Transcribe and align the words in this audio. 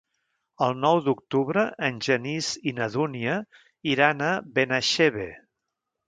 El 0.67 0.71
nou 0.83 1.01
d'octubre 1.07 1.65
en 1.89 1.99
Genís 2.07 2.49
i 2.71 2.73
na 2.77 2.87
Dúnia 2.95 3.35
aniran 3.41 4.25
a 4.29 4.31
Benaixeve. 4.57 5.29